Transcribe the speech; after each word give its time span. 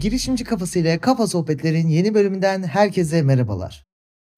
Girişimci 0.00 0.44
kafasıyla 0.44 1.00
Kafa 1.00 1.26
Sohbetler'in 1.26 1.88
yeni 1.88 2.14
bölümünden 2.14 2.62
herkese 2.62 3.22
merhabalar. 3.22 3.84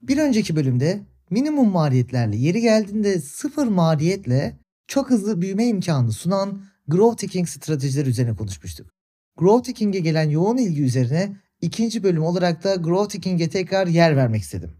Bir 0.00 0.18
önceki 0.18 0.56
bölümde 0.56 1.00
minimum 1.30 1.70
maliyetlerle 1.70 2.36
yeri 2.36 2.60
geldiğinde 2.60 3.20
sıfır 3.20 3.66
maliyetle 3.66 4.58
çok 4.86 5.10
hızlı 5.10 5.42
büyüme 5.42 5.66
imkanı 5.66 6.12
sunan 6.12 6.64
Growth 6.88 7.22
Hacking 7.22 7.48
stratejiler 7.48 8.06
üzerine 8.06 8.36
konuşmuştuk. 8.36 8.90
Growth 9.36 9.68
Hacking'e 9.68 9.98
gelen 9.98 10.30
yoğun 10.30 10.56
ilgi 10.56 10.82
üzerine 10.82 11.36
ikinci 11.60 12.02
bölüm 12.02 12.22
olarak 12.22 12.64
da 12.64 12.74
Growth 12.74 13.14
Hacking'e 13.14 13.48
tekrar 13.48 13.86
yer 13.86 14.16
vermek 14.16 14.42
istedim. 14.42 14.70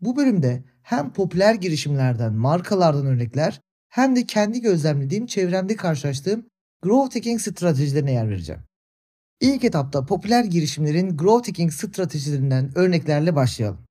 Bu 0.00 0.16
bölümde 0.16 0.64
hem 0.82 1.12
popüler 1.12 1.54
girişimlerden, 1.54 2.32
markalardan 2.32 3.06
örnekler 3.06 3.60
hem 3.88 4.16
de 4.16 4.26
kendi 4.26 4.60
gözlemlediğim, 4.60 5.26
çevremde 5.26 5.76
karşılaştığım 5.76 6.46
Growth 6.82 7.16
Hacking 7.16 7.40
stratejilerine 7.40 8.12
yer 8.12 8.28
vereceğim. 8.28 8.65
İlk 9.40 9.64
etapta 9.64 10.06
popüler 10.06 10.44
girişimlerin 10.44 11.16
growth 11.16 11.48
hacking 11.48 11.72
stratejilerinden 11.72 12.78
örneklerle 12.78 13.36
başlayalım. 13.36 13.86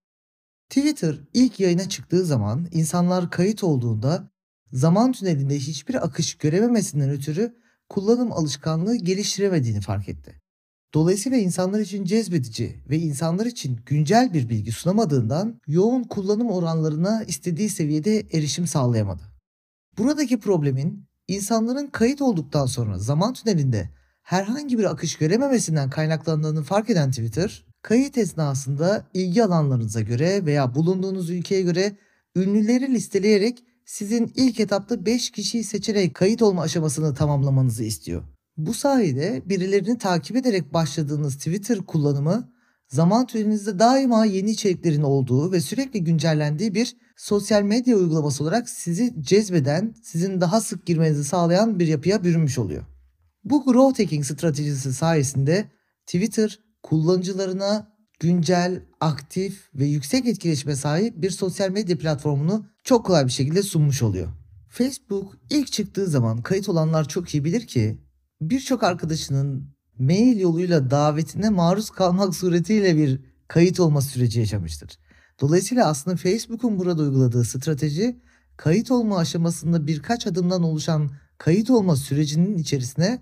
Twitter 0.70 1.20
ilk 1.34 1.59
yayına 1.59 1.90
çıktığı 1.90 2.26
zaman 2.26 2.68
insanlar 2.71 3.31
kayıt 3.31 3.63
olduğunda 3.63 4.30
zaman 4.71 5.12
tünelinde 5.12 5.55
hiçbir 5.55 6.05
akış 6.05 6.35
görememesinden 6.35 7.09
ötürü 7.09 7.55
kullanım 7.90 8.31
alışkanlığı 8.31 8.95
geliştiremediğini 8.95 9.81
fark 9.81 10.09
etti. 10.09 10.41
Dolayısıyla 10.94 11.38
insanlar 11.38 11.80
için 11.80 12.05
cezbedici 12.05 12.84
ve 12.90 12.98
insanlar 12.98 13.46
için 13.46 13.80
güncel 13.85 14.34
bir 14.34 14.49
bilgi 14.49 14.71
sunamadığından 14.71 15.62
yoğun 15.68 16.04
kullanım 16.04 16.52
oranlarına 16.52 17.23
istediği 17.23 17.70
seviyede 17.70 18.20
erişim 18.20 18.68
sağlayamadı. 18.68 19.23
Buradaki 19.98 20.40
problemin 20.40 21.05
insanların 21.27 21.88
kayıt 21.88 22.21
olduktan 22.21 22.66
sonra 22.66 22.99
zaman 22.99 23.34
tünelinde 23.34 23.90
herhangi 24.26 24.77
bir 24.77 24.84
akış 24.84 25.15
görememesinden 25.15 25.90
kaynaklandığını 25.90 26.63
fark 26.63 26.90
eden 26.90 27.09
Twitter, 27.09 27.65
kayıt 27.81 28.18
esnasında 28.18 29.05
ilgi 29.13 29.43
alanlarınıza 29.43 30.01
göre 30.01 30.45
veya 30.45 30.76
bulunduğunuz 30.76 31.29
ülkeye 31.29 31.62
göre 31.62 31.95
ünlüleri 32.35 32.93
listeleyerek 32.93 33.63
sizin 33.85 34.32
ilk 34.35 34.59
etapta 34.59 35.05
5 35.05 35.29
kişiyi 35.29 35.63
seçerek 35.63 36.13
kayıt 36.13 36.41
olma 36.41 36.62
aşamasını 36.62 37.13
tamamlamanızı 37.13 37.84
istiyor. 37.84 38.23
Bu 38.57 38.73
sayede 38.73 39.41
birilerini 39.45 39.98
takip 39.98 40.35
ederek 40.37 40.73
başladığınız 40.73 41.37
Twitter 41.37 41.77
kullanımı 41.77 42.51
zaman 42.87 43.27
tünelinizde 43.27 43.79
daima 43.79 44.26
yeni 44.26 44.51
içeriklerin 44.51 45.04
olduğu 45.04 45.51
ve 45.51 45.62
sürekli 45.62 46.04
güncellendiği 46.04 46.73
bir 46.76 46.95
sosyal 47.17 47.62
medya 47.62 47.98
uygulaması 47.98 48.43
olarak 48.43 48.70
sizi 48.70 49.13
cezbeden, 49.21 49.95
sizin 50.04 50.41
daha 50.41 50.62
sık 50.62 50.85
girmenizi 50.85 51.23
sağlayan 51.23 51.79
bir 51.79 51.87
yapıya 51.87 52.23
bürünmüş 52.23 52.57
oluyor. 52.57 52.95
Bu 53.46 53.65
growth 53.65 53.99
hacking 53.99 54.26
stratejisi 54.26 54.93
sayesinde 54.93 55.71
Twitter 56.05 56.60
kullanıcılarına 56.84 57.96
güncel, 58.20 58.82
aktif 58.99 59.70
ve 59.76 59.85
yüksek 59.85 60.27
etkileşime 60.27 60.76
sahip 60.76 61.21
bir 61.21 61.29
sosyal 61.29 61.70
medya 61.70 61.98
platformunu 61.98 62.66
çok 62.84 63.05
kolay 63.05 63.26
bir 63.26 63.32
şekilde 63.32 63.63
sunmuş 63.63 64.03
oluyor. 64.03 64.28
Facebook 64.69 65.38
ilk 65.50 65.72
çıktığı 65.72 66.07
zaman 66.07 66.41
kayıt 66.41 66.69
olanlar 66.69 67.07
çok 67.07 67.34
iyi 67.34 67.46
bilir 67.46 67.68
ki 67.68 68.01
birçok 68.41 68.84
arkadaşının 68.84 69.75
mail 70.00 70.40
yoluyla 70.40 70.91
davetine 70.91 71.50
maruz 71.50 71.90
kalmak 71.90 72.35
suretiyle 72.35 72.97
bir 72.97 73.22
kayıt 73.47 73.79
olma 73.79 74.01
süreci 74.01 74.40
yaşamıştır. 74.40 75.00
Dolayısıyla 75.41 75.88
aslında 75.88 76.18
Facebook'un 76.18 76.79
burada 76.79 77.01
uyguladığı 77.01 77.44
strateji 77.44 78.22
kayıt 78.57 78.91
olma 78.91 79.18
aşamasında 79.18 79.88
birkaç 79.88 80.28
adımdan 80.28 80.63
oluşan 80.63 81.12
kayıt 81.38 81.69
olma 81.69 81.96
sürecinin 81.96 82.57
içerisine 82.57 83.22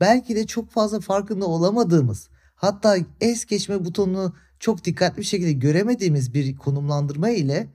belki 0.00 0.36
de 0.36 0.46
çok 0.46 0.70
fazla 0.70 1.00
farkında 1.00 1.46
olamadığımız 1.46 2.28
hatta 2.54 2.96
es 3.20 3.44
geçme 3.44 3.84
butonunu 3.84 4.34
çok 4.60 4.84
dikkatli 4.84 5.18
bir 5.18 5.26
şekilde 5.26 5.52
göremediğimiz 5.52 6.34
bir 6.34 6.56
konumlandırma 6.56 7.30
ile 7.30 7.66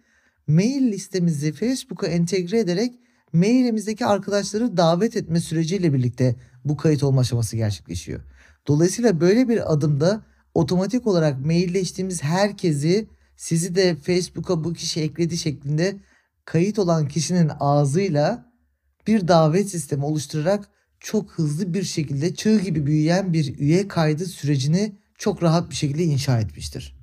mail 0.48 0.92
listemizi 0.92 1.54
Facebook'a 1.54 2.08
entegre 2.08 2.60
ederek 2.60 2.94
mailimizdeki 3.34 4.06
arkadaşları 4.06 4.78
davet 4.78 5.16
etme 5.16 5.40
süreciyle 5.40 5.94
birlikte 5.94 6.36
bu 6.66 6.78
kayıt 6.78 7.04
olma 7.04 7.22
aşaması 7.22 7.56
gerçekleşiyor. 7.58 8.22
Dolayısıyla 8.68 9.22
böyle 9.22 9.50
bir 9.50 9.74
adımda 9.74 10.22
otomatik 10.54 11.08
olarak 11.08 11.46
mailleştiğimiz 11.46 12.24
herkesi 12.24 13.08
sizi 13.38 13.76
de 13.76 13.96
Facebook'a 13.96 14.64
bu 14.64 14.74
kişi 14.74 15.02
ekledi 15.02 15.38
şeklinde 15.38 15.96
kayıt 16.46 16.80
olan 16.80 17.08
kişinin 17.08 17.52
ağzıyla 17.60 18.52
bir 19.08 19.28
davet 19.28 19.70
sistemi 19.70 20.06
oluşturarak 20.06 20.70
çok 21.06 21.32
hızlı 21.32 21.74
bir 21.74 21.84
şekilde 21.84 22.36
çığ 22.36 22.60
gibi 22.60 22.86
büyüyen 22.86 23.34
bir 23.34 23.60
üye 23.60 23.88
kaydı 23.88 24.26
sürecini 24.26 24.96
çok 25.18 25.44
rahat 25.44 25.70
bir 25.70 25.76
şekilde 25.76 26.04
inşa 26.04 26.40
etmiştir. 26.40 26.98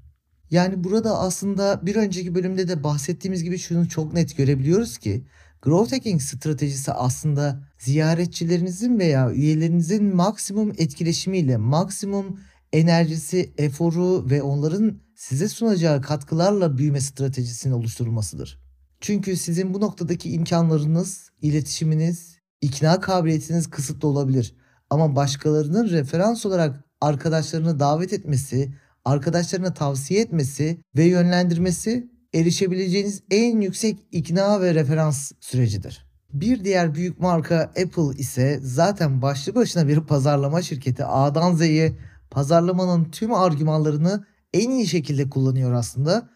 Yani 0.51 0.85
burada 0.85 1.19
aslında 1.19 1.87
bir 1.87 1.97
önceki 1.97 2.35
bölümde 2.35 2.69
de 2.69 2.85
bahsettiğimiz 2.85 3.45
gibi 3.45 3.59
şunu 3.59 3.89
çok 3.89 4.13
net 4.13 4.37
görebiliyoruz 4.37 4.99
ki 4.99 5.25
Growth 5.63 5.93
Hacking 5.93 6.23
stratejisi 6.23 6.93
aslında 6.93 7.69
ziyaretçilerinizin 7.79 8.99
veya 8.99 9.33
üyelerinizin 9.33 10.17
maksimum 10.17 10.73
etkileşimiyle, 10.79 11.57
maksimum 11.57 12.41
enerjisi, 12.73 13.53
eforu 13.59 14.31
ve 14.31 14.43
onların 14.43 15.01
size 15.17 15.49
sunacağı 15.49 16.03
katkılarla 16.03 16.79
büyüme 16.79 17.01
stratejisinin 17.01 17.75
oluşturulmasıdır. 17.75 18.63
Çünkü 19.01 19.37
sizin 19.37 19.75
bu 19.75 19.81
noktadaki 19.81 20.31
imkanlarınız, 20.33 21.31
iletişiminiz, 21.43 22.32
ikna 22.63 23.01
kabiliyetiniz 23.01 23.71
kısıtlı 23.71 24.09
olabilir. 24.09 24.55
Ama 24.91 25.17
başkalarının 25.17 25.91
referans 25.91 26.47
olarak 26.47 26.85
arkadaşlarını 27.01 27.79
davet 27.81 28.13
etmesi, 28.13 28.75
arkadaşlarına 29.05 29.75
tavsiye 29.75 30.21
etmesi 30.21 30.81
ve 30.97 31.05
yönlendirmesi 31.05 32.11
erişebileceğiniz 32.35 33.23
en 33.31 33.61
yüksek 33.61 33.99
ikna 34.13 34.61
ve 34.61 34.75
referans 34.75 35.33
sürecidir. 35.41 36.07
Bir 36.33 36.65
diğer 36.65 36.95
büyük 36.95 37.21
marka 37.21 37.61
Apple 37.61 38.19
ise 38.19 38.61
zaten 38.63 39.23
başlı 39.23 39.55
başına 39.55 39.89
bir 39.89 40.01
pazarlama 40.01 40.63
şirketi 40.63 41.05
A'dan 41.05 41.55
Z'ye 41.55 41.93
pazarlamanın 42.31 43.05
tüm 43.05 43.35
argümanlarını 43.35 44.25
en 44.55 44.71
iyi 44.71 44.87
şekilde 44.87 45.31
kullanıyor 45.31 45.73
aslında. 45.73 46.29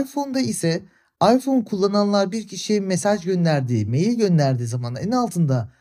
iPhone'da 0.00 0.40
ise 0.40 0.82
iPhone 1.32 1.64
kullananlar 1.64 2.32
bir 2.32 2.46
kişiye 2.46 2.80
mesaj 2.80 3.24
gönderdiği, 3.24 3.86
mail 3.86 4.18
gönderdiği 4.18 4.66
zaman 4.66 4.96
en 4.96 5.10
altında 5.10 5.72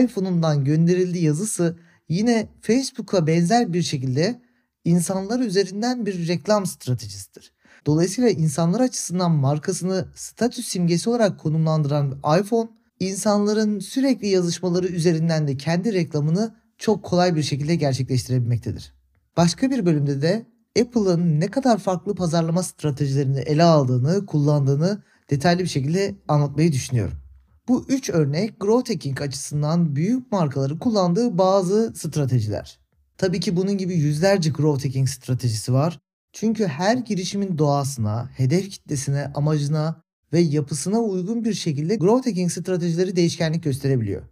iPhone'undan 0.00 0.64
gönderildiği 0.64 1.24
yazısı 1.24 1.78
yine 2.08 2.48
Facebook'a 2.60 3.26
benzer 3.26 3.72
bir 3.72 3.82
şekilde 3.82 4.40
insanlar 4.84 5.40
üzerinden 5.40 6.06
bir 6.06 6.28
reklam 6.28 6.66
stratejisidir. 6.66 7.52
Dolayısıyla 7.86 8.30
insanlar 8.30 8.80
açısından 8.80 9.30
markasını 9.30 10.08
statüs 10.14 10.68
simgesi 10.68 11.10
olarak 11.10 11.40
konumlandıran 11.40 12.18
iPhone, 12.40 12.68
insanların 13.00 13.78
sürekli 13.78 14.28
yazışmaları 14.28 14.86
üzerinden 14.86 15.48
de 15.48 15.56
kendi 15.56 15.92
reklamını 15.92 16.54
çok 16.78 17.02
kolay 17.02 17.36
bir 17.36 17.42
şekilde 17.42 17.74
gerçekleştirebilmektedir. 17.74 18.92
Başka 19.36 19.70
bir 19.70 19.86
bölümde 19.86 20.22
de 20.22 20.46
Apple'ın 20.78 21.40
ne 21.40 21.50
kadar 21.50 21.78
farklı 21.78 22.14
pazarlama 22.14 22.62
stratejilerini 22.62 23.38
ele 23.38 23.62
aldığını, 23.62 24.26
kullandığını 24.26 25.02
detaylı 25.30 25.62
bir 25.62 25.68
şekilde 25.68 26.14
anlatmayı 26.28 26.72
düşünüyorum. 26.72 27.18
Bu 27.68 27.84
üç 27.88 28.10
örnek 28.10 28.60
growth 28.60 28.90
hacking 28.90 29.20
açısından 29.20 29.96
büyük 29.96 30.32
markaların 30.32 30.78
kullandığı 30.78 31.38
bazı 31.38 31.92
stratejiler. 31.96 32.78
Tabii 33.18 33.40
ki 33.40 33.56
bunun 33.56 33.78
gibi 33.78 33.94
yüzlerce 33.94 34.50
growth 34.50 34.84
hacking 34.84 35.08
stratejisi 35.08 35.72
var. 35.72 36.00
Çünkü 36.32 36.66
her 36.66 36.96
girişimin 36.96 37.58
doğasına, 37.58 38.30
hedef 38.36 38.70
kitlesine, 38.70 39.32
amacına 39.34 40.02
ve 40.32 40.40
yapısına 40.40 40.98
uygun 40.98 41.44
bir 41.44 41.54
şekilde 41.54 41.96
growth 41.96 42.26
hacking 42.26 42.52
stratejileri 42.52 43.16
değişkenlik 43.16 43.62
gösterebiliyor. 43.62 44.22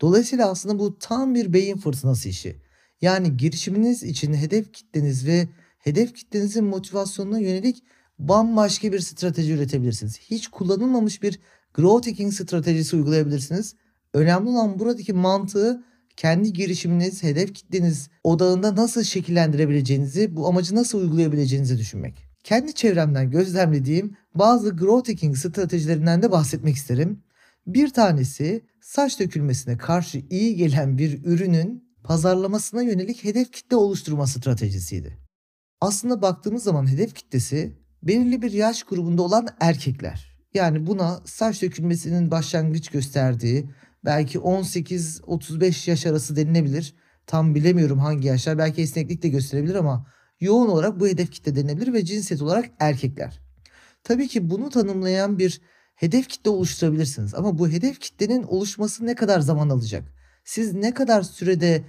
Dolayısıyla 0.00 0.50
aslında 0.50 0.78
bu 0.78 0.98
tam 0.98 1.34
bir 1.34 1.52
beyin 1.52 1.76
fırtınası 1.76 2.28
işi. 2.28 2.62
Yani 3.00 3.36
girişiminiz 3.36 4.02
için 4.02 4.34
hedef 4.34 4.72
kitleniz 4.72 5.26
ve 5.26 5.48
hedef 5.88 6.14
kitlenizin 6.14 6.64
motivasyonuna 6.64 7.38
yönelik 7.38 7.82
bambaşka 8.18 8.92
bir 8.92 9.00
strateji 9.00 9.52
üretebilirsiniz. 9.52 10.18
Hiç 10.18 10.48
kullanılmamış 10.48 11.22
bir 11.22 11.40
growth 11.74 12.08
hacking 12.08 12.32
stratejisi 12.32 12.96
uygulayabilirsiniz. 12.96 13.74
Önemli 14.14 14.48
olan 14.48 14.78
buradaki 14.78 15.12
mantığı 15.12 15.84
kendi 16.16 16.52
girişiminiz, 16.52 17.22
hedef 17.22 17.54
kitleniz 17.54 18.08
odağında 18.24 18.76
nasıl 18.76 19.02
şekillendirebileceğinizi, 19.02 20.36
bu 20.36 20.48
amacı 20.48 20.74
nasıl 20.74 21.00
uygulayabileceğinizi 21.00 21.78
düşünmek. 21.78 22.28
Kendi 22.44 22.74
çevremden 22.74 23.30
gözlemlediğim 23.30 24.16
bazı 24.34 24.70
growth 24.70 25.08
hacking 25.08 25.36
stratejilerinden 25.36 26.22
de 26.22 26.30
bahsetmek 26.30 26.74
isterim. 26.74 27.22
Bir 27.66 27.88
tanesi 27.90 28.62
saç 28.80 29.20
dökülmesine 29.20 29.76
karşı 29.76 30.22
iyi 30.30 30.56
gelen 30.56 30.98
bir 30.98 31.24
ürünün 31.24 31.84
pazarlamasına 32.04 32.82
yönelik 32.82 33.24
hedef 33.24 33.52
kitle 33.52 33.76
oluşturma 33.76 34.26
stratejisiydi. 34.26 35.27
Aslında 35.80 36.22
baktığımız 36.22 36.62
zaman 36.62 36.90
hedef 36.90 37.14
kitlesi 37.14 37.78
belirli 38.02 38.42
bir 38.42 38.52
yaş 38.52 38.82
grubunda 38.82 39.22
olan 39.22 39.48
erkekler. 39.60 40.38
Yani 40.54 40.86
buna 40.86 41.20
saç 41.24 41.62
dökülmesinin 41.62 42.30
başlangıç 42.30 42.88
gösterdiği 42.88 43.70
belki 44.04 44.38
18-35 44.38 45.90
yaş 45.90 46.06
arası 46.06 46.36
denilebilir. 46.36 46.94
tam 47.26 47.54
bilemiyorum 47.54 47.98
hangi 47.98 48.28
yaşlar 48.28 48.58
belki 48.58 48.82
esneklik 48.82 49.22
de 49.22 49.28
gösterebilir 49.28 49.74
ama 49.74 50.06
yoğun 50.40 50.68
olarak 50.68 51.00
bu 51.00 51.06
hedef 51.06 51.30
kitle 51.30 51.56
denilebilir 51.56 51.92
ve 51.92 52.04
cinsiyet 52.04 52.42
olarak 52.42 52.70
erkekler. 52.78 53.40
Tabii 54.04 54.28
ki 54.28 54.50
bunu 54.50 54.70
tanımlayan 54.70 55.38
bir 55.38 55.60
hedef 55.94 56.28
kitle 56.28 56.50
oluşturabilirsiniz 56.50 57.34
ama 57.34 57.58
bu 57.58 57.68
hedef 57.68 58.00
kitlenin 58.00 58.42
oluşması 58.42 59.06
ne 59.06 59.14
kadar 59.14 59.40
zaman 59.40 59.68
alacak? 59.68 60.12
Siz 60.44 60.74
ne 60.74 60.94
kadar 60.94 61.22
sürede 61.22 61.84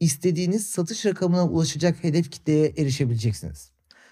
istediğiniz 0.00 0.66
satış 0.66 1.06
rakamına 1.06 1.48
ulaşacak 1.48 2.04
hedef 2.04 2.30
kitleye 2.30 2.72
erişebileceksiniz? 2.76 3.70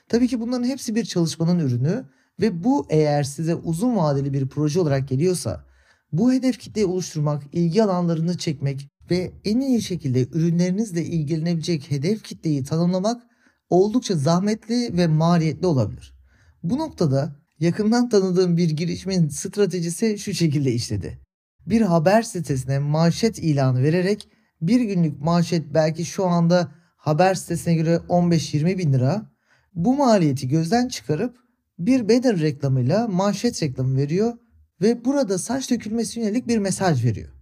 Tabii 0.08 0.28
ki 0.28 0.40
bunların 0.40 0.64
hepsi 0.64 0.94
bir 0.94 1.04
çalışmanın 1.04 1.58
ürünü 1.58 2.04
ve 2.40 2.64
bu 2.64 2.86
eğer 2.90 3.22
size 3.22 3.54
uzun 3.54 3.96
vadeli 3.96 4.32
bir 4.32 4.48
proje 4.48 4.80
olarak 4.80 5.08
geliyorsa 5.08 5.64
bu 6.12 6.32
hedef 6.32 6.58
kitleyi 6.58 6.86
oluşturmak, 6.86 7.42
ilgi 7.52 7.82
alanlarını 7.82 8.38
çekmek 8.38 8.88
ve 9.10 9.32
en 9.44 9.60
iyi 9.60 9.82
şekilde 9.82 10.28
ürünlerinizle 10.32 11.04
ilgilenebilecek 11.04 11.90
hedef 11.90 12.22
kitleyi 12.22 12.64
tanımlamak 12.64 13.22
oldukça 13.70 14.16
zahmetli 14.16 14.96
ve 14.96 15.06
maliyetli 15.06 15.66
olabilir. 15.66 16.14
Bu 16.62 16.78
noktada 16.78 17.36
yakından 17.60 18.08
tanıdığım 18.08 18.56
bir 18.56 18.70
girişimin 18.70 19.28
stratejisi 19.28 20.18
şu 20.18 20.34
şekilde 20.34 20.72
işledi. 20.72 21.18
Bir 21.66 21.80
haber 21.80 22.22
sitesine 22.22 22.78
manşet 22.78 23.38
ilanı 23.38 23.82
vererek 23.82 24.28
bir 24.62 24.80
günlük 24.80 25.20
manşet 25.20 25.74
belki 25.74 26.04
şu 26.04 26.26
anda 26.26 26.72
haber 26.96 27.34
sitesine 27.34 27.74
göre 27.74 28.00
15-20 28.08 28.78
bin 28.78 28.92
lira. 28.92 29.32
Bu 29.74 29.96
maliyeti 29.96 30.48
gözden 30.48 30.88
çıkarıp 30.88 31.36
bir 31.78 32.08
banner 32.08 32.40
reklamıyla 32.40 33.08
manşet 33.08 33.62
reklamı 33.62 33.96
veriyor 33.96 34.32
ve 34.80 35.04
burada 35.04 35.38
saç 35.38 35.70
dökülmesi 35.70 36.20
yönelik 36.20 36.48
bir 36.48 36.58
mesaj 36.58 37.04
veriyor. 37.04 37.32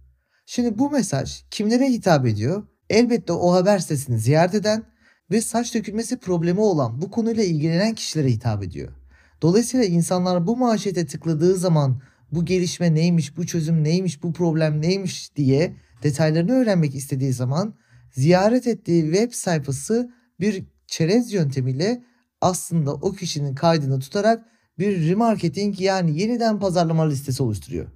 Şimdi 0.45 0.77
bu 0.77 0.91
mesaj 0.91 1.43
kimlere 1.51 1.89
hitap 1.89 2.25
ediyor? 2.25 2.63
Elbette 2.89 3.33
o 3.33 3.53
haber 3.53 3.79
sitesini 3.79 4.19
ziyaret 4.19 4.55
eden 4.55 4.83
ve 5.31 5.41
saç 5.41 5.75
dökülmesi 5.75 6.17
problemi 6.17 6.59
olan 6.59 7.01
bu 7.01 7.11
konuyla 7.11 7.43
ilgilenen 7.43 7.95
kişilere 7.95 8.31
hitap 8.31 8.63
ediyor. 8.63 8.93
Dolayısıyla 9.41 9.85
insanlar 9.85 10.47
bu 10.47 10.57
manşete 10.57 11.05
tıkladığı 11.05 11.55
zaman 11.55 12.01
bu 12.31 12.45
gelişme 12.45 12.93
neymiş, 12.93 13.37
bu 13.37 13.45
çözüm 13.45 13.83
neymiş, 13.83 14.23
bu 14.23 14.33
problem 14.33 14.81
neymiş 14.81 15.35
diye 15.35 15.75
detaylarını 16.03 16.51
öğrenmek 16.51 16.95
istediği 16.95 17.33
zaman 17.33 17.73
ziyaret 18.11 18.67
ettiği 18.67 19.03
web 19.03 19.31
sayfası 19.31 20.11
bir 20.39 20.63
çerez 20.87 21.33
yöntemiyle 21.33 22.03
aslında 22.41 22.93
o 22.93 23.11
kişinin 23.11 23.55
kaydını 23.55 23.99
tutarak 23.99 24.45
bir 24.79 25.09
remarketing 25.09 25.81
yani 25.81 26.19
yeniden 26.19 26.59
pazarlama 26.59 27.09
listesi 27.09 27.43
oluşturuyor. 27.43 27.87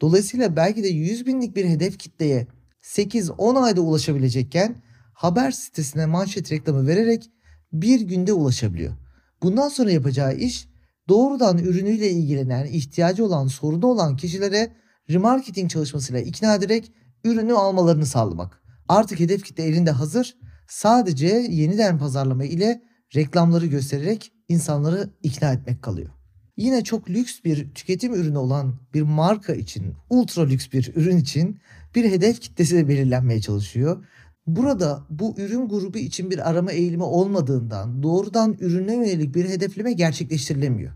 Dolayısıyla 0.00 0.56
belki 0.56 0.82
de 0.84 0.88
100 0.88 1.26
binlik 1.26 1.56
bir 1.56 1.64
hedef 1.64 1.98
kitleye 1.98 2.46
8-10 2.82 3.58
ayda 3.58 3.80
ulaşabilecekken 3.80 4.82
haber 5.12 5.50
sitesine 5.50 6.06
manşet 6.06 6.52
reklamı 6.52 6.86
vererek 6.86 7.30
bir 7.72 8.00
günde 8.00 8.32
ulaşabiliyor. 8.32 8.94
Bundan 9.42 9.68
sonra 9.68 9.90
yapacağı 9.90 10.36
iş 10.36 10.68
doğrudan 11.08 11.58
ürünüyle 11.58 12.10
ilgilenen, 12.10 12.66
ihtiyacı 12.66 13.24
olan, 13.24 13.46
sorunu 13.46 13.86
olan 13.86 14.16
kişilere 14.16 14.72
remarketing 15.10 15.70
çalışmasıyla 15.70 16.20
ikna 16.20 16.54
ederek 16.54 16.92
ürünü 17.24 17.52
almalarını 17.52 18.06
sağlamak. 18.06 18.62
Artık 18.88 19.20
hedef 19.20 19.44
kitle 19.44 19.64
elinde 19.64 19.90
hazır. 19.90 20.36
Sadece 20.68 21.26
yeniden 21.50 21.98
pazarlama 21.98 22.44
ile 22.44 22.82
reklamları 23.14 23.66
göstererek 23.66 24.32
insanları 24.48 25.10
ikna 25.22 25.52
etmek 25.52 25.82
kalıyor. 25.82 26.10
Yine 26.56 26.84
çok 26.84 27.10
lüks 27.10 27.44
bir 27.44 27.74
tüketim 27.74 28.14
ürünü 28.14 28.38
olan 28.38 28.80
bir 28.94 29.02
marka 29.02 29.54
için, 29.54 29.94
ultra 30.10 30.42
lüks 30.42 30.72
bir 30.72 30.92
ürün 30.96 31.16
için 31.16 31.60
bir 31.94 32.10
hedef 32.10 32.40
kitlesi 32.40 32.76
de 32.76 32.88
belirlenmeye 32.88 33.40
çalışıyor. 33.40 34.04
Burada 34.46 35.06
bu 35.10 35.34
ürün 35.38 35.68
grubu 35.68 35.98
için 35.98 36.30
bir 36.30 36.50
arama 36.50 36.72
eğilimi 36.72 37.02
olmadığından 37.02 38.02
doğrudan 38.02 38.56
ürüne 38.60 38.94
yönelik 38.94 39.34
bir 39.34 39.48
hedefleme 39.48 39.92
gerçekleştirilemiyor. 39.92 40.92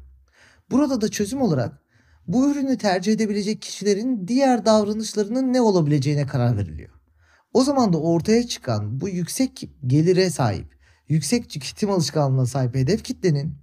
Burada 0.71 1.01
da 1.01 1.09
çözüm 1.09 1.43
olarak 1.43 1.83
bu 2.27 2.51
ürünü 2.51 2.79
tercih 2.79 3.13
edebilecek 3.13 3.63
kişilerin 3.63 4.29
diğer 4.29 4.65
davranışlarının 4.65 5.53
ne 5.53 5.61
olabileceğine 5.61 6.27
karar 6.27 6.57
veriliyor. 6.57 6.91
O 7.53 7.65
zaman 7.65 7.93
da 7.93 8.01
ortaya 8.01 8.47
çıkan 8.47 9.01
bu 9.01 9.09
yüksek 9.09 9.71
gelire 9.87 10.31
sahip, 10.31 10.79
yüksek 11.09 11.51
tüketim 11.51 11.91
alışkanlığına 11.91 12.47
sahip 12.47 12.75
hedef 12.75 13.05
kitlenin 13.05 13.55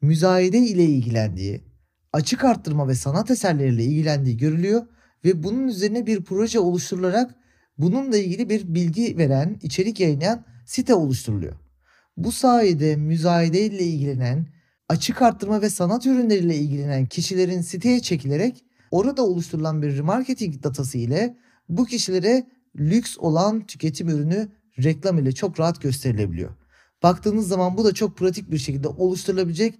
müzayede 0.00 0.58
ile 0.58 0.84
ilgilendiği, 0.84 1.64
açık 2.12 2.44
arttırma 2.44 2.88
ve 2.88 2.94
sanat 2.94 3.30
eserleriyle 3.30 3.84
ilgilendiği 3.84 4.36
görülüyor 4.36 4.86
ve 5.24 5.42
bunun 5.42 5.68
üzerine 5.68 6.06
bir 6.06 6.24
proje 6.24 6.58
oluşturularak 6.58 7.34
bununla 7.78 8.16
ilgili 8.16 8.48
bir 8.48 8.74
bilgi 8.74 9.18
veren, 9.18 9.58
içerik 9.62 10.00
yayınlayan 10.00 10.44
site 10.66 10.94
oluşturuluyor. 10.94 11.54
Bu 12.16 12.32
sayede 12.32 12.96
müzayede 12.96 13.66
ile 13.66 13.84
ilgilenen, 13.84 14.46
açık 14.88 15.22
arttırma 15.22 15.62
ve 15.62 15.70
sanat 15.70 16.06
ürünleriyle 16.06 16.56
ilgilenen 16.56 17.06
kişilerin 17.06 17.60
siteye 17.60 18.00
çekilerek 18.00 18.64
orada 18.90 19.24
oluşturulan 19.24 19.82
bir 19.82 19.96
remarketing 19.96 20.62
datası 20.62 20.98
ile 20.98 21.36
bu 21.68 21.84
kişilere 21.86 22.46
lüks 22.76 23.18
olan 23.18 23.66
tüketim 23.66 24.08
ürünü 24.08 24.48
reklam 24.82 25.18
ile 25.18 25.32
çok 25.32 25.60
rahat 25.60 25.82
gösterilebiliyor. 25.82 26.50
Baktığınız 27.02 27.48
zaman 27.48 27.76
bu 27.76 27.84
da 27.84 27.94
çok 27.94 28.16
pratik 28.16 28.50
bir 28.50 28.58
şekilde 28.58 28.88
oluşturulabilecek 28.88 29.74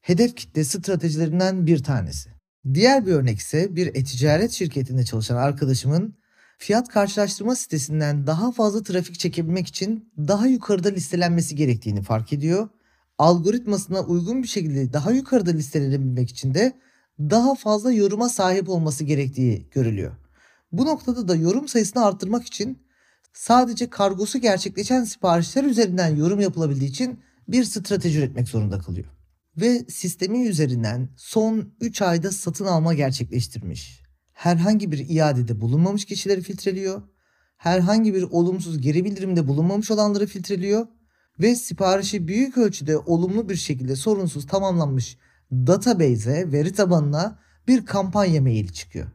hedef 0.00 0.36
kitle 0.36 0.64
stratejilerinden 0.64 1.66
bir 1.66 1.82
tanesi. 1.82 2.30
Diğer 2.74 3.06
bir 3.06 3.12
örnek 3.12 3.38
ise 3.38 3.76
bir 3.76 3.86
e-ticaret 3.86 4.50
şirketinde 4.50 5.04
çalışan 5.04 5.36
arkadaşımın 5.36 6.14
fiyat 6.60 6.88
karşılaştırma 6.88 7.54
sitesinden 7.56 8.26
daha 8.26 8.52
fazla 8.52 8.82
trafik 8.82 9.18
çekebilmek 9.18 9.66
için 9.66 10.12
daha 10.18 10.46
yukarıda 10.46 10.88
listelenmesi 10.88 11.56
gerektiğini 11.56 12.02
fark 12.02 12.32
ediyor. 12.32 12.68
Algoritmasına 13.18 14.00
uygun 14.00 14.42
bir 14.42 14.48
şekilde 14.48 14.92
daha 14.92 15.10
yukarıda 15.10 15.50
listelenebilmek 15.50 16.30
için 16.30 16.54
de 16.54 16.72
daha 17.18 17.54
fazla 17.54 17.92
yoruma 17.92 18.28
sahip 18.28 18.68
olması 18.68 19.04
gerektiği 19.04 19.68
görülüyor. 19.70 20.16
Bu 20.72 20.86
noktada 20.86 21.28
da 21.28 21.36
yorum 21.36 21.68
sayısını 21.68 22.04
arttırmak 22.04 22.46
için 22.46 22.78
sadece 23.32 23.90
kargosu 23.90 24.38
gerçekleşen 24.38 25.04
siparişler 25.04 25.64
üzerinden 25.64 26.16
yorum 26.16 26.40
yapılabildiği 26.40 26.90
için 26.90 27.20
bir 27.48 27.64
strateji 27.64 28.18
üretmek 28.18 28.48
zorunda 28.48 28.78
kalıyor. 28.78 29.08
Ve 29.56 29.84
sistemi 29.88 30.46
üzerinden 30.46 31.08
son 31.16 31.74
3 31.80 32.02
ayda 32.02 32.30
satın 32.30 32.64
alma 32.64 32.94
gerçekleştirmiş. 32.94 33.99
Herhangi 34.40 34.92
bir 34.92 35.08
iadede 35.08 35.60
bulunmamış 35.60 36.04
kişileri 36.04 36.42
filtreliyor. 36.42 37.02
Herhangi 37.56 38.14
bir 38.14 38.22
olumsuz 38.22 38.80
geri 38.80 39.04
bildirimde 39.04 39.48
bulunmamış 39.48 39.90
olanları 39.90 40.26
filtreliyor 40.26 40.86
ve 41.40 41.54
siparişi 41.54 42.28
büyük 42.28 42.58
ölçüde 42.58 42.98
olumlu 42.98 43.48
bir 43.48 43.56
şekilde 43.56 43.96
sorunsuz 43.96 44.46
tamamlanmış 44.46 45.18
database'e, 45.52 46.52
veri 46.52 46.72
tabanına 46.72 47.38
bir 47.68 47.86
kampanya 47.86 48.42
maili 48.42 48.72
çıkıyor. 48.72 49.06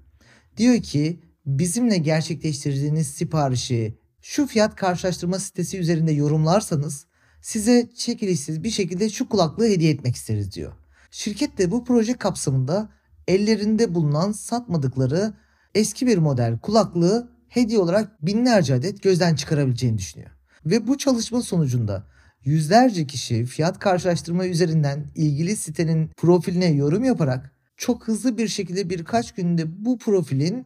Diyor 0.58 0.82
ki 0.82 1.20
bizimle 1.46 1.98
gerçekleştirdiğiniz 1.98 3.08
siparişi 3.08 4.00
şu 4.22 4.48
fiyat 4.48 4.76
karşılaştırma 4.76 5.40
sitesi 5.40 5.80
üzerinde 5.80 6.12
yorumlarsanız 6.12 7.06
size 7.42 7.90
çekilişsiz 7.96 8.64
bir 8.64 8.72
şekilde 8.72 9.10
şu 9.10 9.30
kulaklığı 9.30 9.68
hediye 9.68 9.92
etmek 9.92 10.16
isteriz 10.16 10.52
diyor. 10.52 10.74
Şirket 11.12 11.58
de 11.58 11.72
bu 11.72 11.86
proje 11.86 12.14
kapsamında 12.14 12.90
ellerinde 13.28 13.96
bulunan 13.96 14.32
satmadıkları 14.32 15.34
eski 15.76 16.08
bir 16.08 16.18
model 16.18 16.60
kulaklığı 16.60 17.30
hediye 17.50 17.80
olarak 17.80 18.26
binlerce 18.26 18.74
adet 18.74 19.04
gözden 19.04 19.36
çıkarabileceğini 19.36 19.98
düşünüyor. 19.98 20.32
Ve 20.66 20.88
bu 20.88 20.98
çalışma 20.98 21.42
sonucunda 21.42 22.04
yüzlerce 22.44 23.08
kişi 23.08 23.46
fiyat 23.46 23.80
karşılaştırma 23.80 24.46
üzerinden 24.46 25.06
ilgili 25.16 25.56
sitenin 25.56 26.10
profiline 26.18 26.66
yorum 26.66 27.04
yaparak 27.04 27.52
çok 27.78 28.08
hızlı 28.08 28.38
bir 28.38 28.48
şekilde 28.48 28.90
birkaç 28.90 29.32
günde 29.32 29.86
bu 29.86 29.98
profilin 29.98 30.66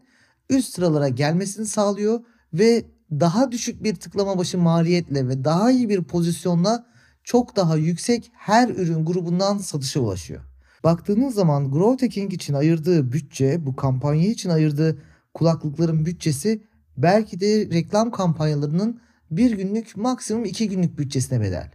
üst 0.49 0.73
sıralara 0.73 1.09
gelmesini 1.09 1.65
sağlıyor 1.65 2.19
ve 2.53 2.85
daha 3.11 3.51
düşük 3.51 3.83
bir 3.83 3.95
tıklama 3.95 4.37
başı 4.37 4.57
maliyetle 4.57 5.27
ve 5.27 5.43
daha 5.43 5.71
iyi 5.71 5.89
bir 5.89 6.03
pozisyonla 6.03 6.85
çok 7.23 7.55
daha 7.55 7.75
yüksek 7.77 8.31
her 8.33 8.69
ürün 8.69 9.05
grubundan 9.05 9.57
satışa 9.57 9.99
ulaşıyor. 9.99 10.48
Baktığınız 10.83 11.33
zaman 11.33 11.71
Growth 11.71 12.03
Hacking 12.03 12.33
için 12.33 12.53
ayırdığı 12.53 13.11
bütçe, 13.11 13.65
bu 13.65 13.75
kampanya 13.75 14.29
için 14.29 14.49
ayırdığı 14.49 15.01
kulaklıkların 15.33 16.05
bütçesi 16.05 16.63
belki 16.97 17.39
de 17.39 17.69
reklam 17.73 18.11
kampanyalarının 18.11 19.01
bir 19.31 19.51
günlük 19.51 19.97
maksimum 19.97 20.45
iki 20.45 20.69
günlük 20.69 20.99
bütçesine 20.99 21.41
bedel. 21.41 21.71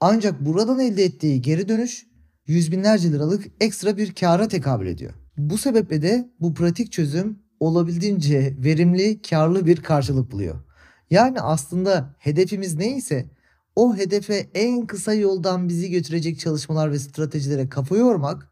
Ancak 0.00 0.44
buradan 0.44 0.80
elde 0.80 1.04
ettiği 1.04 1.42
geri 1.42 1.68
dönüş 1.68 2.06
yüz 2.46 2.72
binlerce 2.72 3.12
liralık 3.12 3.46
ekstra 3.60 3.96
bir 3.96 4.14
kâra 4.14 4.48
tekabül 4.48 4.86
ediyor. 4.86 5.12
Bu 5.36 5.58
sebeple 5.58 6.02
de 6.02 6.28
bu 6.40 6.54
pratik 6.54 6.92
çözüm 6.92 7.38
olabildiğince 7.60 8.56
verimli, 8.58 9.22
karlı 9.22 9.66
bir 9.66 9.76
karşılık 9.76 10.32
buluyor. 10.32 10.64
Yani 11.10 11.40
aslında 11.40 12.14
hedefimiz 12.18 12.74
neyse 12.74 13.30
o 13.76 13.96
hedefe 13.96 14.46
en 14.54 14.86
kısa 14.86 15.14
yoldan 15.14 15.68
bizi 15.68 15.90
götürecek 15.90 16.38
çalışmalar 16.38 16.92
ve 16.92 16.98
stratejilere 16.98 17.68
kafa 17.68 17.96
yormak 17.96 18.48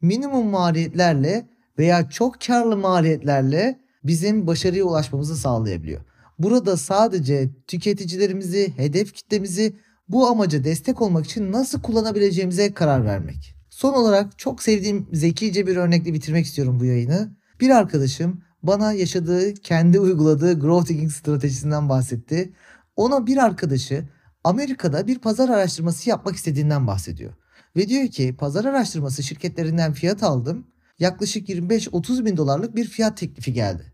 minimum 0.00 0.46
maliyetlerle 0.46 1.48
veya 1.78 2.10
çok 2.10 2.40
karlı 2.46 2.76
maliyetlerle 2.76 3.80
bizim 4.04 4.46
başarıya 4.46 4.84
ulaşmamızı 4.84 5.36
sağlayabiliyor. 5.36 6.00
Burada 6.38 6.76
sadece 6.76 7.50
tüketicilerimizi, 7.66 8.72
hedef 8.76 9.14
kitlemizi 9.14 9.76
bu 10.08 10.26
amaca 10.26 10.64
destek 10.64 11.02
olmak 11.02 11.24
için 11.24 11.52
nasıl 11.52 11.82
kullanabileceğimize 11.82 12.74
karar 12.74 13.04
vermek. 13.04 13.54
Son 13.70 13.94
olarak 13.94 14.38
çok 14.38 14.62
sevdiğim 14.62 15.06
zekice 15.12 15.66
bir 15.66 15.76
örnekle 15.76 16.14
bitirmek 16.14 16.46
istiyorum 16.46 16.80
bu 16.80 16.84
yayını. 16.84 17.36
Bir 17.60 17.70
arkadaşım 17.70 18.42
bana 18.62 18.92
yaşadığı, 18.92 19.54
kendi 19.54 20.00
uyguladığı 20.00 20.60
growth 20.60 20.90
hacking 20.90 21.12
stratejisinden 21.12 21.88
bahsetti. 21.88 22.52
Ona 22.96 23.26
bir 23.26 23.36
arkadaşı 23.36 24.04
Amerika'da 24.48 25.06
bir 25.06 25.18
pazar 25.18 25.48
araştırması 25.48 26.08
yapmak 26.08 26.36
istediğinden 26.36 26.86
bahsediyor. 26.86 27.32
Ve 27.76 27.88
diyor 27.88 28.08
ki 28.08 28.36
pazar 28.38 28.64
araştırması 28.64 29.22
şirketlerinden 29.22 29.92
fiyat 29.92 30.22
aldım. 30.22 30.66
Yaklaşık 30.98 31.48
25-30 31.48 32.24
bin 32.24 32.36
dolarlık 32.36 32.76
bir 32.76 32.84
fiyat 32.84 33.16
teklifi 33.16 33.52
geldi. 33.52 33.92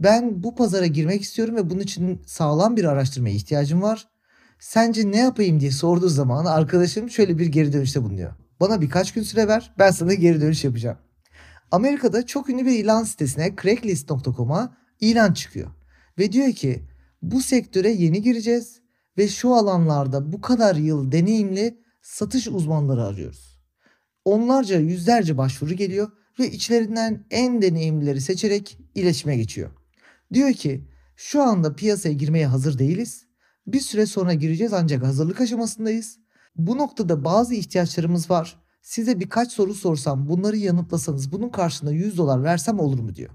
Ben 0.00 0.42
bu 0.42 0.54
pazara 0.54 0.86
girmek 0.86 1.22
istiyorum 1.22 1.56
ve 1.56 1.70
bunun 1.70 1.80
için 1.80 2.22
sağlam 2.26 2.76
bir 2.76 2.84
araştırmaya 2.84 3.34
ihtiyacım 3.34 3.82
var. 3.82 4.08
Sence 4.58 5.10
ne 5.10 5.18
yapayım 5.18 5.60
diye 5.60 5.70
sorduğu 5.70 6.08
zaman 6.08 6.44
arkadaşım 6.44 7.10
şöyle 7.10 7.38
bir 7.38 7.46
geri 7.46 7.72
dönüşte 7.72 8.02
bulunuyor. 8.02 8.32
Bana 8.60 8.80
birkaç 8.80 9.12
gün 9.12 9.22
süre 9.22 9.48
ver 9.48 9.74
ben 9.78 9.90
sana 9.90 10.14
geri 10.14 10.40
dönüş 10.40 10.64
yapacağım. 10.64 10.98
Amerika'da 11.70 12.26
çok 12.26 12.50
ünlü 12.50 12.66
bir 12.66 12.78
ilan 12.78 13.04
sitesine 13.04 13.54
craigslist.com'a 13.62 14.76
ilan 15.00 15.32
çıkıyor. 15.32 15.70
Ve 16.18 16.32
diyor 16.32 16.52
ki 16.52 16.82
bu 17.22 17.42
sektöre 17.42 17.90
yeni 17.90 18.22
gireceğiz 18.22 18.85
ve 19.18 19.28
şu 19.28 19.54
alanlarda 19.54 20.32
bu 20.32 20.40
kadar 20.40 20.76
yıl 20.76 21.12
deneyimli 21.12 21.78
satış 22.02 22.48
uzmanları 22.48 23.04
arıyoruz. 23.04 23.60
Onlarca 24.24 24.78
yüzlerce 24.78 25.38
başvuru 25.38 25.74
geliyor 25.74 26.12
ve 26.38 26.50
içlerinden 26.50 27.26
en 27.30 27.62
deneyimlileri 27.62 28.20
seçerek 28.20 28.78
iletişime 28.94 29.36
geçiyor. 29.36 29.70
Diyor 30.32 30.52
ki 30.52 30.88
şu 31.16 31.42
anda 31.42 31.74
piyasaya 31.76 32.12
girmeye 32.12 32.46
hazır 32.46 32.78
değiliz. 32.78 33.26
Bir 33.66 33.80
süre 33.80 34.06
sonra 34.06 34.34
gireceğiz 34.34 34.72
ancak 34.72 35.02
hazırlık 35.02 35.40
aşamasındayız. 35.40 36.18
Bu 36.56 36.78
noktada 36.78 37.24
bazı 37.24 37.54
ihtiyaçlarımız 37.54 38.30
var. 38.30 38.56
Size 38.82 39.20
birkaç 39.20 39.52
soru 39.52 39.74
sorsam 39.74 40.28
bunları 40.28 40.56
yanıtlasanız 40.56 41.32
bunun 41.32 41.48
karşılığında 41.48 41.94
100 41.94 42.18
dolar 42.18 42.42
versem 42.42 42.80
olur 42.80 42.98
mu 42.98 43.14
diyor. 43.14 43.30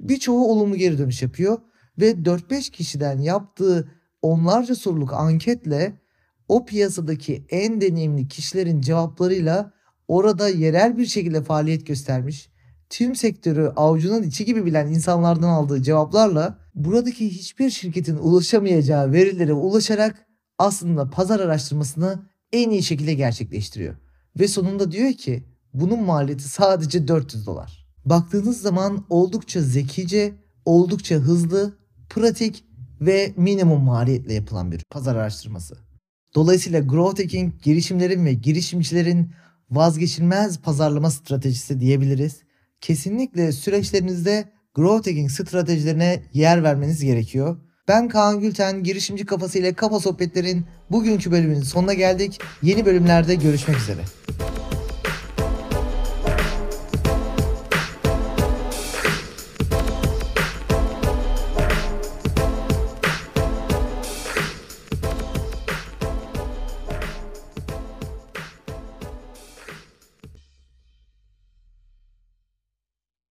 Birçoğu 0.00 0.50
olumlu 0.52 0.76
geri 0.76 0.98
dönüş 0.98 1.22
yapıyor 1.22 1.58
ve 1.98 2.10
4-5 2.10 2.70
kişiden 2.70 3.18
yaptığı 3.18 3.88
onlarca 4.22 4.74
soruluk 4.74 5.12
anketle 5.12 6.00
o 6.48 6.64
piyasadaki 6.64 7.46
en 7.50 7.80
deneyimli 7.80 8.28
kişilerin 8.28 8.80
cevaplarıyla 8.80 9.72
orada 10.08 10.48
yerel 10.48 10.98
bir 10.98 11.06
şekilde 11.06 11.42
faaliyet 11.42 11.86
göstermiş, 11.86 12.50
tüm 12.90 13.16
sektörü 13.16 13.72
avucunun 13.76 14.22
içi 14.22 14.44
gibi 14.44 14.64
bilen 14.64 14.86
insanlardan 14.86 15.48
aldığı 15.48 15.82
cevaplarla 15.82 16.58
buradaki 16.74 17.30
hiçbir 17.30 17.70
şirketin 17.70 18.16
ulaşamayacağı 18.16 19.12
verilere 19.12 19.52
ulaşarak 19.52 20.26
aslında 20.58 21.10
pazar 21.10 21.40
araştırmasını 21.40 22.28
en 22.52 22.70
iyi 22.70 22.82
şekilde 22.82 23.14
gerçekleştiriyor. 23.14 23.96
Ve 24.38 24.48
sonunda 24.48 24.92
diyor 24.92 25.12
ki 25.12 25.44
bunun 25.74 26.02
maliyeti 26.02 26.48
sadece 26.48 27.08
400 27.08 27.46
dolar. 27.46 27.88
Baktığınız 28.04 28.60
zaman 28.60 29.06
oldukça 29.10 29.62
zekice, 29.62 30.34
oldukça 30.64 31.14
hızlı, 31.14 31.78
pratik 32.10 32.64
ve 33.00 33.32
minimum 33.36 33.82
maliyetle 33.82 34.34
yapılan 34.34 34.72
bir 34.72 34.84
pazar 34.90 35.16
araştırması. 35.16 35.74
Dolayısıyla 36.34 36.80
growth 36.80 37.22
hacking 37.22 37.62
girişimlerin 37.62 38.24
ve 38.24 38.34
girişimcilerin 38.34 39.32
vazgeçilmez 39.70 40.60
pazarlama 40.60 41.10
stratejisi 41.10 41.80
diyebiliriz. 41.80 42.36
Kesinlikle 42.80 43.52
süreçlerinizde 43.52 44.44
growth 44.74 45.06
hacking 45.06 45.30
stratejilerine 45.30 46.22
yer 46.32 46.62
vermeniz 46.62 47.04
gerekiyor. 47.04 47.56
Ben 47.88 48.08
Kaan 48.08 48.40
Gülten, 48.40 48.82
girişimci 48.82 49.26
kafası 49.26 49.58
ile 49.58 49.72
kafa 49.72 50.00
sohbetlerin 50.00 50.66
bugünkü 50.90 51.30
bölümünün 51.30 51.62
sonuna 51.62 51.94
geldik. 51.94 52.40
Yeni 52.62 52.86
bölümlerde 52.86 53.34
görüşmek 53.34 53.76
üzere. 53.76 54.17